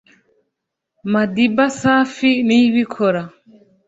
Madiba 1.11 1.65
Safi 1.79 2.31
Niyibikora 2.47 3.21